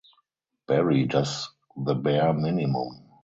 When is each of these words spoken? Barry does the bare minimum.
Barry 0.67 1.05
does 1.05 1.47
the 1.77 1.93
bare 1.93 2.33
minimum. 2.33 3.03